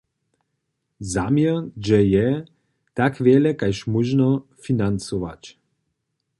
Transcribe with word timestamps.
Zaměr 1.13 1.55
dźě 1.83 1.99
je, 2.15 2.29
tak 2.97 3.13
wjele 3.23 3.51
kaž 3.61 3.77
móžno 3.91 4.29
financować. 4.63 5.41